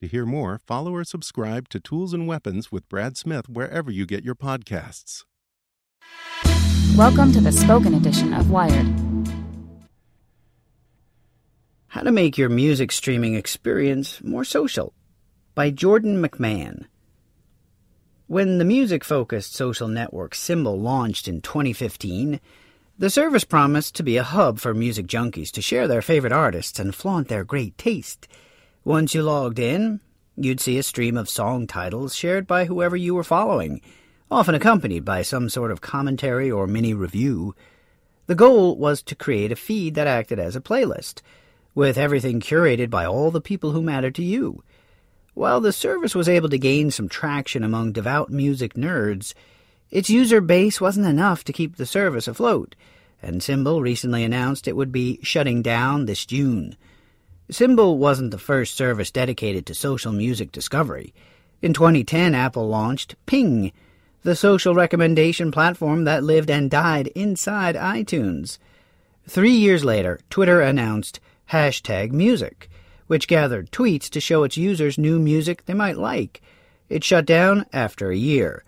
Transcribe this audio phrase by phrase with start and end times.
[0.00, 4.06] To hear more, follow or subscribe to Tools and Weapons with Brad Smith wherever you
[4.06, 5.24] get your podcasts.
[6.96, 8.86] Welcome to the spoken edition of Wired.
[11.88, 14.94] How to Make Your Music Streaming Experience More Social
[15.54, 16.86] by Jordan McMahon.
[18.26, 22.40] When the music focused social network Cymbal launched in 2015,
[22.98, 26.78] the service promised to be a hub for music junkies to share their favorite artists
[26.78, 28.26] and flaunt their great taste.
[28.84, 30.00] Once you logged in,
[30.36, 33.80] you'd see a stream of song titles shared by whoever you were following
[34.30, 37.54] often accompanied by some sort of commentary or mini review.
[38.26, 41.20] The goal was to create a feed that acted as a playlist,
[41.74, 44.62] with everything curated by all the people who mattered to you.
[45.34, 49.34] While the service was able to gain some traction among devout music nerds,
[49.90, 52.76] its user base wasn't enough to keep the service afloat,
[53.20, 56.76] and Cymbal recently announced it would be shutting down this June.
[57.50, 61.12] Cymbal wasn't the first service dedicated to social music discovery.
[61.60, 63.72] In 2010, Apple launched Ping,
[64.22, 68.58] the social recommendation platform that lived and died inside iTunes.
[69.26, 72.70] Three years later, Twitter announced hashtag music,
[73.06, 76.40] which gathered tweets to show its users new music they might like.
[76.88, 78.64] It shut down after a year.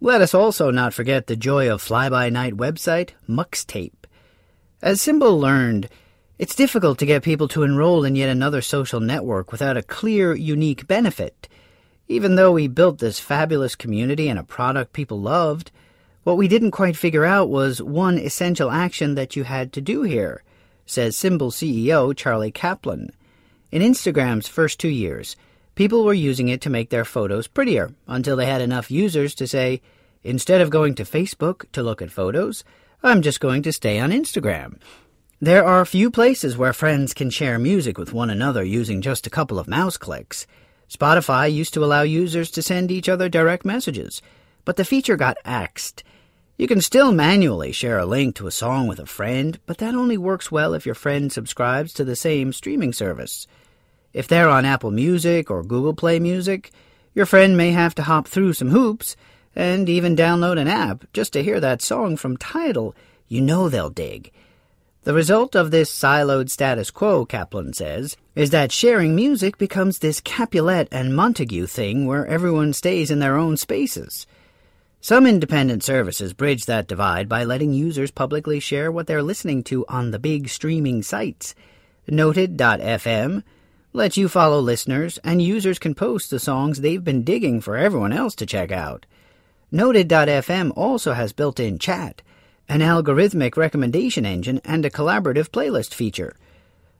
[0.00, 4.04] Let us also not forget the joy of fly-by-night website Muxtape.
[4.82, 5.88] As Cymbal learned,
[6.38, 10.34] it's difficult to get people to enroll in yet another social network without a clear,
[10.34, 11.48] unique benefit.
[12.08, 15.70] Even though we built this fabulous community and a product people loved,
[16.24, 20.02] what we didn't quite figure out was one essential action that you had to do
[20.02, 20.42] here,
[20.86, 23.10] says Cymbal CEO Charlie Kaplan.
[23.70, 25.36] In Instagram's first two years,
[25.74, 29.46] people were using it to make their photos prettier until they had enough users to
[29.46, 29.80] say,
[30.22, 32.64] instead of going to Facebook to look at photos,
[33.02, 34.78] I'm just going to stay on Instagram.
[35.42, 39.30] There are few places where friends can share music with one another using just a
[39.30, 40.46] couple of mouse clicks.
[40.88, 44.22] Spotify used to allow users to send each other direct messages,
[44.64, 46.04] but the feature got axed.
[46.58, 49.96] You can still manually share a link to a song with a friend, but that
[49.96, 53.48] only works well if your friend subscribes to the same streaming service.
[54.12, 56.70] If they're on Apple Music or Google Play Music,
[57.14, 59.16] your friend may have to hop through some hoops
[59.56, 62.94] and even download an app just to hear that song from Tidal
[63.26, 64.30] you know they'll dig.
[65.04, 70.20] The result of this siloed status quo, Kaplan says, is that sharing music becomes this
[70.20, 74.28] Capulet and Montague thing where everyone stays in their own spaces.
[75.00, 79.84] Some independent services bridge that divide by letting users publicly share what they're listening to
[79.88, 81.56] on the big streaming sites.
[82.06, 83.42] Noted.fm
[83.92, 88.12] lets you follow listeners, and users can post the songs they've been digging for everyone
[88.12, 89.06] else to check out.
[89.72, 92.22] Noted.fm also has built in chat
[92.72, 96.34] an algorithmic recommendation engine, and a collaborative playlist feature.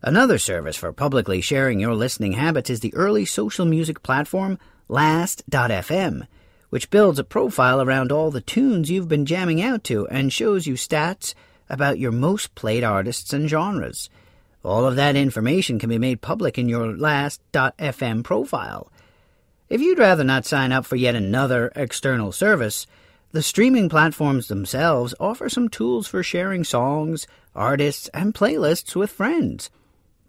[0.00, 6.28] Another service for publicly sharing your listening habits is the early social music platform Last.fm,
[6.70, 10.68] which builds a profile around all the tunes you've been jamming out to and shows
[10.68, 11.34] you stats
[11.68, 14.08] about your most played artists and genres.
[14.62, 18.92] All of that information can be made public in your Last.fm profile.
[19.68, 22.86] If you'd rather not sign up for yet another external service,
[23.36, 29.68] the streaming platforms themselves offer some tools for sharing songs, artists, and playlists with friends.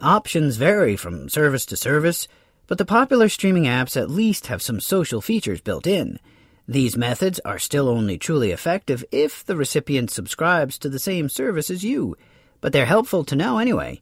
[0.01, 2.27] Options vary from service to service,
[2.67, 6.19] but the popular streaming apps at least have some social features built in.
[6.67, 11.69] These methods are still only truly effective if the recipient subscribes to the same service
[11.69, 12.17] as you,
[12.59, 14.01] but they're helpful to know anyway.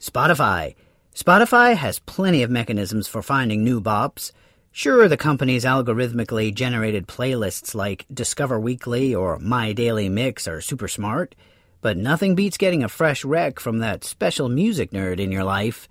[0.00, 0.74] Spotify.
[1.14, 4.32] Spotify has plenty of mechanisms for finding new bops.
[4.70, 10.86] Sure, the company's algorithmically generated playlists like Discover Weekly or My Daily Mix are super
[10.86, 11.34] smart,
[11.80, 15.88] but nothing beats getting a fresh rec from that special music nerd in your life.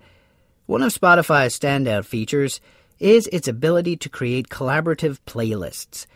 [0.66, 2.60] One of Spotify's standout features
[2.98, 6.06] is its ability to create collaborative playlists.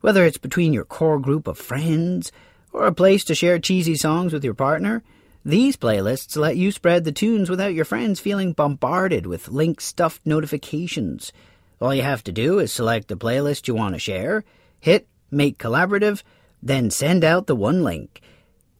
[0.00, 2.32] Whether it's between your core group of friends
[2.72, 5.02] or a place to share cheesy songs with your partner,
[5.44, 10.20] these playlists let you spread the tunes without your friends feeling bombarded with link stuffed
[10.24, 11.32] notifications.
[11.80, 14.44] All you have to do is select the playlist you want to share,
[14.80, 16.22] hit Make Collaborative,
[16.62, 18.20] then send out the one link.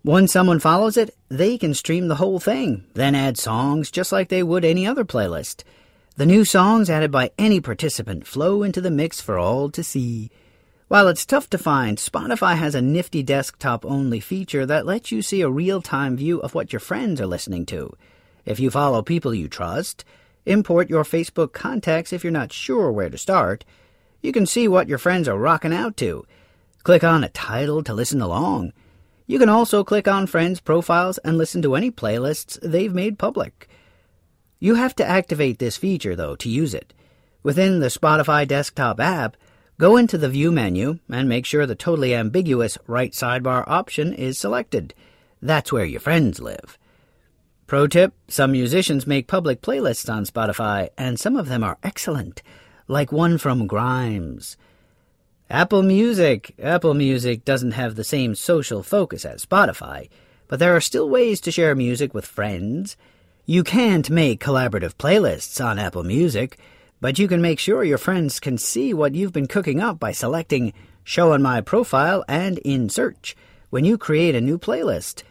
[0.05, 4.29] Once someone follows it, they can stream the whole thing, then add songs just like
[4.29, 5.63] they would any other playlist.
[6.17, 10.31] The new songs added by any participant flow into the mix for all to see.
[10.89, 15.23] While it's tough to find, Spotify has a nifty desktop only feature that lets you
[15.23, 17.97] see a real time view of what your friends are listening to.
[18.45, 20.05] If you follow people you trust,
[20.47, 23.65] import your Facebook contacts if you're not sure where to start.
[24.23, 26.27] You can see what your friends are rocking out to.
[26.83, 28.73] Click on a title to listen along.
[29.27, 33.69] You can also click on friends' profiles and listen to any playlists they've made public.
[34.59, 36.93] You have to activate this feature, though, to use it.
[37.43, 39.37] Within the Spotify desktop app,
[39.79, 44.39] go into the View menu and make sure the totally ambiguous right sidebar option is
[44.39, 44.95] selected.
[45.41, 46.77] That's where your friends live.
[47.71, 52.43] Pro tip some musicians make public playlists on Spotify, and some of them are excellent,
[52.89, 54.57] like one from Grimes.
[55.49, 56.53] Apple Music.
[56.61, 60.09] Apple Music doesn't have the same social focus as Spotify,
[60.49, 62.97] but there are still ways to share music with friends.
[63.47, 66.59] You can't make collaborative playlists on Apple Music,
[67.01, 70.11] but you can make sure your friends can see what you've been cooking up by
[70.11, 70.73] selecting
[71.05, 73.37] Show on My Profile and In Search
[73.69, 75.23] when you create a new playlist.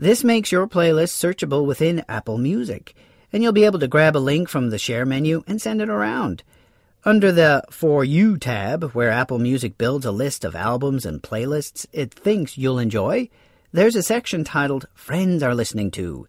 [0.00, 2.94] This makes your playlist searchable within Apple Music,
[3.32, 5.88] and you'll be able to grab a link from the Share menu and send it
[5.88, 6.44] around.
[7.04, 11.84] Under the For You tab, where Apple Music builds a list of albums and playlists
[11.92, 13.28] it thinks you'll enjoy,
[13.72, 16.28] there's a section titled Friends Are Listening To.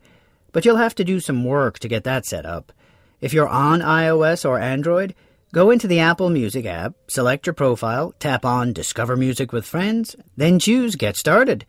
[0.51, 2.71] But you'll have to do some work to get that set up.
[3.21, 5.13] If you're on iOS or Android,
[5.53, 10.15] go into the Apple Music app, select your profile, tap on Discover Music with Friends,
[10.35, 11.67] then choose Get Started.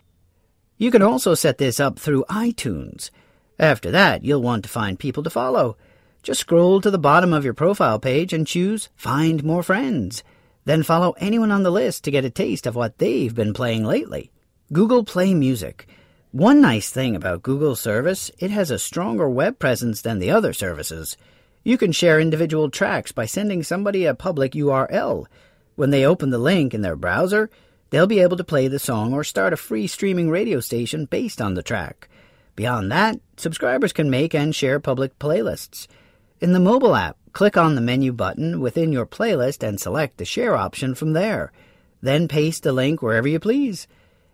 [0.81, 3.11] You can also set this up through iTunes.
[3.59, 5.77] After that, you'll want to find people to follow.
[6.23, 10.25] Just scroll to the bottom of your profile page and choose Find More Friends.
[10.65, 13.85] Then follow anyone on the list to get a taste of what they've been playing
[13.85, 14.31] lately.
[14.73, 15.87] Google Play Music.
[16.33, 20.55] One nice thing about Google's service, it has a stronger web presence than the other
[20.55, 21.19] services.
[21.63, 25.27] You can share individual tracks by sending somebody a public URL.
[25.77, 27.51] When they open the link in their browser,
[27.91, 31.41] they'll be able to play the song or start a free streaming radio station based
[31.41, 32.09] on the track.
[32.57, 35.87] Beyond that, subscribers can make and share public playlists.
[36.41, 40.25] In the mobile app, click on the menu button within your playlist and select the
[40.25, 41.53] share option from there.
[42.01, 43.87] Then paste the link wherever you please.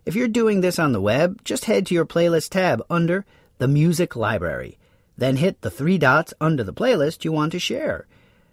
[0.04, 3.24] If you're doing this on the web, just head to your playlist tab under
[3.58, 4.78] the Music Library.
[5.16, 8.06] Then hit the three dots under the playlist you want to share.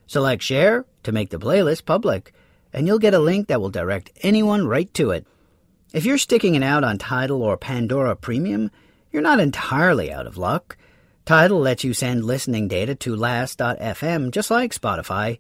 [0.08, 2.34] Select Share to make the playlist public,
[2.74, 5.26] and you'll get a link that will direct anyone right to it.
[5.94, 8.72] If you're sticking it out on Tidal or Pandora Premium,
[9.12, 10.76] you're not entirely out of luck.
[11.26, 15.38] Tidal lets you send listening data to Last.fm just like Spotify.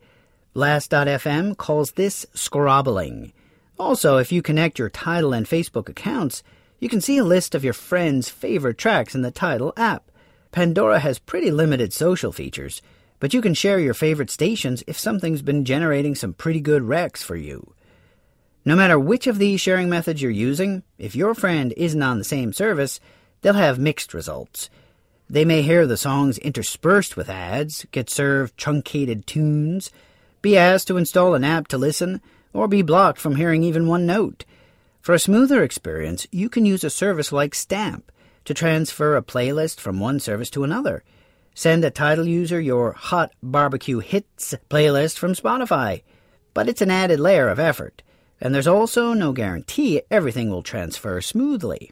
[0.54, 3.34] Last.fm calls this scrobbling.
[3.80, 6.44] Also, if you connect your Tidal and Facebook accounts,
[6.80, 10.12] you can see a list of your friends' favorite tracks in the Tidal app.
[10.52, 12.82] Pandora has pretty limited social features,
[13.24, 17.20] but you can share your favorite stations if something's been generating some pretty good recs
[17.20, 17.74] for you.
[18.66, 22.26] No matter which of these sharing methods you're using, if your friend isn't on the
[22.26, 23.00] same service,
[23.40, 24.70] they'll have mixed results.
[25.30, 29.90] They may hear the songs interspersed with ads, get served truncated tunes,
[30.42, 32.20] be asked to install an app to listen,
[32.52, 34.44] or be blocked from hearing even one note.
[35.00, 38.12] For a smoother experience, you can use a service like Stamp
[38.44, 41.06] to transfer a playlist from one service to another.
[41.56, 46.02] Send a Tidal user your Hot Barbecue Hits playlist from Spotify.
[46.56, 48.02] But it's an added layer of effort,
[48.42, 51.92] and there's also no guarantee everything will transfer smoothly.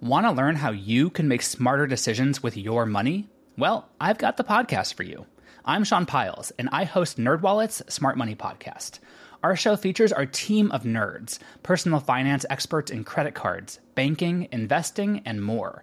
[0.00, 3.30] Want to learn how you can make smarter decisions with your money?
[3.56, 5.24] Well, I've got the podcast for you.
[5.64, 8.98] I'm Sean Pyles, and I host NerdWallet's Smart Money Podcast.
[9.42, 15.22] Our show features our team of nerds, personal finance experts in credit cards, banking, investing,
[15.24, 15.82] and more.